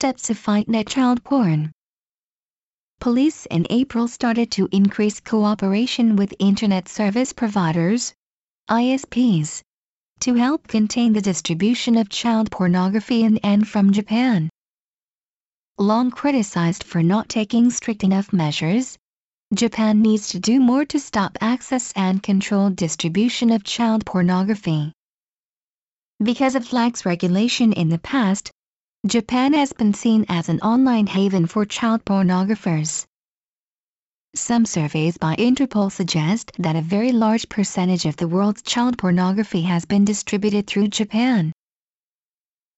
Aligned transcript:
steps 0.00 0.28
to 0.28 0.34
fight 0.34 0.66
net 0.66 0.86
child 0.86 1.22
porn. 1.22 1.70
Police 3.00 3.44
in 3.50 3.66
April 3.68 4.08
started 4.08 4.50
to 4.52 4.66
increase 4.72 5.20
cooperation 5.20 6.16
with 6.16 6.32
Internet 6.38 6.88
service 6.88 7.34
providers, 7.34 8.14
ISPs, 8.70 9.60
to 10.20 10.32
help 10.32 10.66
contain 10.66 11.12
the 11.12 11.20
distribution 11.20 11.98
of 11.98 12.08
child 12.08 12.50
pornography 12.50 13.24
in 13.24 13.36
and 13.44 13.68
from 13.68 13.92
Japan. 13.92 14.48
Long 15.76 16.10
criticized 16.10 16.82
for 16.82 17.02
not 17.02 17.28
taking 17.28 17.68
strict 17.68 18.02
enough 18.02 18.32
measures, 18.32 18.96
Japan 19.52 20.00
needs 20.00 20.28
to 20.28 20.38
do 20.40 20.60
more 20.60 20.86
to 20.86 20.98
stop 20.98 21.36
access 21.42 21.92
and 21.94 22.22
control 22.22 22.70
distribution 22.70 23.50
of 23.50 23.64
child 23.64 24.06
pornography. 24.06 24.94
Because 26.22 26.54
of 26.54 26.72
lax 26.72 27.04
regulation 27.04 27.74
in 27.74 27.90
the 27.90 27.98
past, 27.98 28.50
Japan 29.06 29.54
has 29.54 29.72
been 29.72 29.94
seen 29.94 30.26
as 30.28 30.50
an 30.50 30.60
online 30.60 31.06
haven 31.06 31.46
for 31.46 31.64
child 31.64 32.04
pornographers. 32.04 33.06
Some 34.34 34.66
surveys 34.66 35.16
by 35.16 35.36
Interpol 35.36 35.90
suggest 35.90 36.52
that 36.58 36.76
a 36.76 36.82
very 36.82 37.10
large 37.10 37.48
percentage 37.48 38.04
of 38.04 38.16
the 38.16 38.28
world's 38.28 38.60
child 38.60 38.98
pornography 38.98 39.62
has 39.62 39.86
been 39.86 40.04
distributed 40.04 40.66
through 40.66 40.88
Japan. 40.88 41.50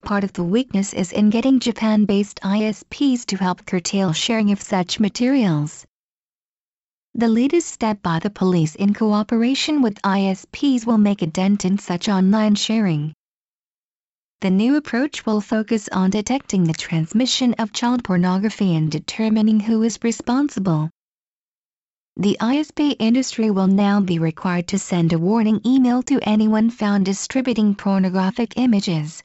Part 0.04 0.22
of 0.22 0.32
the 0.32 0.44
weakness 0.44 0.94
is 0.94 1.10
in 1.10 1.30
getting 1.30 1.58
Japan-based 1.58 2.38
ISPs 2.44 3.26
to 3.26 3.36
help 3.36 3.66
curtail 3.66 4.12
sharing 4.12 4.52
of 4.52 4.62
such 4.62 5.00
materials. 5.00 5.84
The 7.14 7.26
latest 7.26 7.68
step 7.68 8.00
by 8.00 8.20
the 8.20 8.30
police 8.30 8.76
in 8.76 8.94
cooperation 8.94 9.82
with 9.82 10.00
ISPs 10.02 10.86
will 10.86 10.98
make 10.98 11.22
a 11.22 11.26
dent 11.26 11.64
in 11.64 11.78
such 11.78 12.08
online 12.08 12.54
sharing. 12.54 13.12
The 14.42 14.50
new 14.50 14.74
approach 14.74 15.24
will 15.24 15.40
focus 15.40 15.88
on 15.92 16.10
detecting 16.10 16.64
the 16.64 16.72
transmission 16.72 17.54
of 17.60 17.72
child 17.72 18.02
pornography 18.02 18.74
and 18.74 18.90
determining 18.90 19.60
who 19.60 19.84
is 19.84 20.00
responsible. 20.02 20.90
The 22.16 22.36
ISP 22.40 22.96
industry 22.98 23.52
will 23.52 23.68
now 23.68 24.00
be 24.00 24.18
required 24.18 24.66
to 24.66 24.80
send 24.80 25.12
a 25.12 25.18
warning 25.20 25.60
email 25.64 26.02
to 26.02 26.18
anyone 26.28 26.70
found 26.70 27.04
distributing 27.04 27.76
pornographic 27.76 28.54
images. 28.56 29.22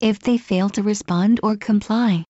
If 0.00 0.20
they 0.20 0.38
fail 0.38 0.70
to 0.70 0.82
respond 0.82 1.40
or 1.42 1.58
comply, 1.58 2.24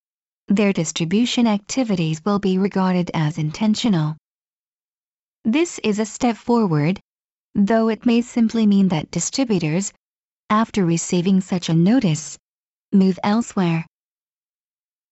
their 0.48 0.72
distribution 0.72 1.46
activities 1.46 2.20
will 2.24 2.40
be 2.40 2.58
regarded 2.58 3.08
as 3.14 3.38
intentional. 3.38 4.16
This 5.44 5.78
is 5.84 6.00
a 6.00 6.06
step 6.06 6.36
forward, 6.36 6.98
though 7.54 7.86
it 7.86 8.04
may 8.04 8.20
simply 8.20 8.66
mean 8.66 8.88
that 8.88 9.12
distributors, 9.12 9.92
after 10.52 10.84
receiving 10.84 11.40
such 11.40 11.70
a 11.70 11.74
notice, 11.74 12.36
move 12.92 13.18
elsewhere. 13.24 13.86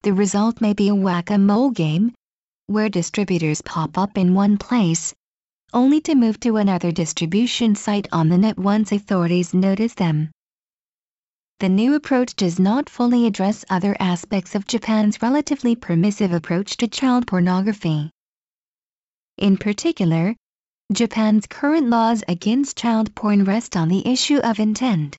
The 0.02 0.12
result 0.12 0.60
may 0.60 0.74
be 0.74 0.88
a 0.88 0.94
whack-a-mole 0.94 1.70
game, 1.70 2.12
where 2.66 2.90
distributors 2.90 3.62
pop 3.62 3.96
up 3.96 4.18
in 4.18 4.34
one 4.34 4.58
place, 4.58 5.14
only 5.72 6.02
to 6.02 6.14
move 6.14 6.38
to 6.40 6.58
another 6.58 6.92
distribution 6.92 7.74
site 7.74 8.06
on 8.12 8.28
the 8.28 8.36
net 8.36 8.58
once 8.58 8.92
authorities 8.92 9.54
notice 9.54 9.94
them. 9.94 10.30
The 11.58 11.70
new 11.70 11.94
approach 11.94 12.36
does 12.36 12.58
not 12.58 12.90
fully 12.90 13.24
address 13.26 13.64
other 13.70 13.96
aspects 13.98 14.54
of 14.54 14.66
Japan's 14.66 15.22
relatively 15.22 15.74
permissive 15.74 16.34
approach 16.34 16.76
to 16.76 16.86
child 16.86 17.26
pornography. 17.26 18.10
In 19.38 19.56
particular, 19.56 20.36
Japan's 20.92 21.46
current 21.46 21.88
laws 21.88 22.22
against 22.28 22.76
child 22.76 23.14
porn 23.14 23.44
rest 23.44 23.74
on 23.74 23.88
the 23.88 24.06
issue 24.06 24.38
of 24.38 24.60
intent. 24.60 25.16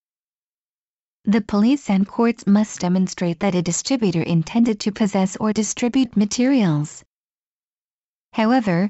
The 1.25 1.41
police 1.41 1.87
and 1.87 2.07
courts 2.07 2.47
must 2.47 2.79
demonstrate 2.79 3.41
that 3.41 3.53
a 3.53 3.61
distributor 3.61 4.23
intended 4.23 4.79
to 4.79 4.91
possess 4.91 5.37
or 5.37 5.53
distribute 5.53 6.17
materials. 6.17 7.03
However, 8.33 8.89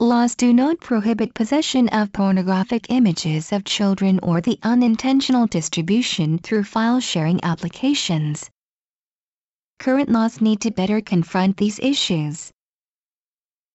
laws 0.00 0.34
do 0.36 0.54
not 0.54 0.80
prohibit 0.80 1.34
possession 1.34 1.90
of 1.90 2.14
pornographic 2.14 2.86
images 2.88 3.52
of 3.52 3.64
children 3.64 4.18
or 4.22 4.40
the 4.40 4.58
unintentional 4.62 5.46
distribution 5.46 6.38
through 6.38 6.64
file 6.64 6.98
sharing 6.98 7.44
applications. 7.44 8.48
Current 9.78 10.08
laws 10.08 10.40
need 10.40 10.62
to 10.62 10.70
better 10.70 11.02
confront 11.02 11.58
these 11.58 11.78
issues. 11.78 12.50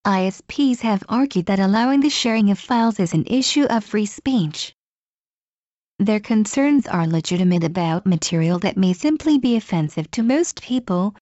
ISPs 0.08 0.80
have 0.80 1.04
argued 1.08 1.46
that 1.46 1.60
allowing 1.60 2.00
the 2.00 2.10
sharing 2.10 2.50
of 2.50 2.58
files 2.58 3.00
is 3.00 3.14
an 3.14 3.26
issue 3.28 3.66
of 3.66 3.84
free 3.84 4.08
speech. 4.08 4.74
Their 6.02 6.20
concerns 6.20 6.88
are 6.88 7.06
legitimate 7.06 7.64
about 7.64 8.08
material 8.08 8.58
that 8.62 8.76
may 8.76 8.92
simply 8.92 9.38
be 9.38 9.56
offensive 9.56 10.10
to 10.10 10.24
most 10.24 10.60
people, 10.60 11.14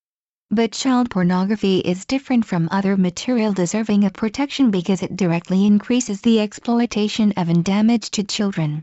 but 0.49 0.71
child 0.71 1.09
pornography 1.09 1.79
is 1.79 2.05
different 2.05 2.45
from 2.45 2.69
other 2.71 2.95
material 2.95 3.51
deserving 3.51 4.05
of 4.05 4.13
protection 4.13 4.71
because 4.71 5.03
it 5.03 5.17
directly 5.17 5.65
increases 5.65 6.21
the 6.21 6.39
exploitation 6.39 7.33
of 7.35 7.49
and 7.49 7.65
damage 7.65 8.09
to 8.11 8.23
children. 8.23 8.81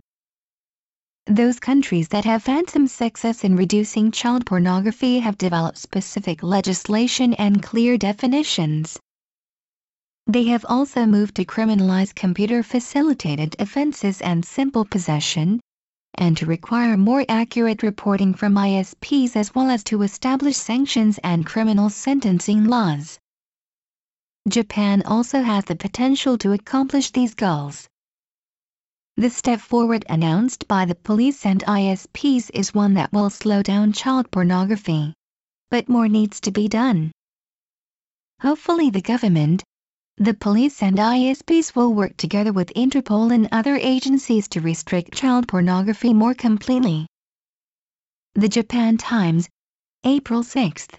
Those 1.25 1.59
countries 1.59 2.09
that 2.09 2.27
have 2.27 2.45
had 2.45 2.69
some 2.69 2.89
success 2.89 3.43
in 3.43 3.57
reducing 3.57 4.11
child 4.11 4.45
pornography 4.45 5.21
have 5.21 5.39
developed 5.39 5.79
specific 5.79 6.43
legislation 6.43 7.33
and 7.33 7.63
clear 7.63 7.97
definitions. 7.97 9.01
They 10.27 10.45
have 10.45 10.67
also 10.69 11.07
moved 11.07 11.37
to 11.37 11.47
criminalize 11.47 12.15
computer-facilitated 12.15 13.57
offenses 13.59 14.21
and 14.21 14.45
simple 14.45 14.85
possession, 14.85 15.59
and 16.19 16.37
to 16.37 16.47
require 16.47 16.97
more 16.97 17.25
accurate 17.29 17.83
reporting 17.83 18.35
from 18.35 18.55
ISPs 18.55 19.37
as 19.37 19.55
well 19.55 19.71
as 19.71 19.85
to 19.85 20.03
establish 20.03 20.57
sanctions 20.57 21.19
and 21.25 21.45
criminal 21.47 21.91
sentencing 21.91 22.65
laws. 22.65 23.19
Japan 24.49 25.03
also 25.05 25.43
has 25.43 25.65
the 25.65 25.77
potential 25.77 26.39
to 26.39 26.53
accomplish 26.53 27.11
these 27.11 27.35
goals. 27.35 27.89
The 29.17 29.31
step 29.31 29.61
forward 29.61 30.05
announced 30.09 30.69
by 30.69 30.85
the 30.85 30.95
police 30.95 31.47
and 31.47 31.65
ISPs 31.65 32.51
is 32.53 32.75
one 32.75 32.95
that 32.95 33.13
will 33.13 33.31
slow 33.31 33.63
down 33.63 33.93
child 33.93 34.31
pornography. 34.31 35.15
But 35.71 35.89
more 35.89 36.07
needs 36.07 36.41
to 36.43 36.51
be 36.51 36.69
done. 36.69 37.13
Hopefully 38.41 38.91
the 38.91 39.01
government, 39.01 39.65
the 40.19 40.33
police 40.33 40.83
and 40.83 40.97
ISPs 40.97 41.77
will 41.77 41.93
work 41.93 42.17
together 42.17 42.51
with 42.51 42.73
Interpol 42.75 43.35
and 43.35 43.49
other 43.53 43.77
agencies 43.77 44.49
to 44.49 44.63
restrict 44.63 45.13
child 45.13 45.47
pornography 45.47 46.15
more 46.15 46.33
completely. 46.33 47.07
The 48.35 48.49
Japan 48.49 48.97
Times, 48.97 49.47
April 50.05 50.43
6. 50.43 50.89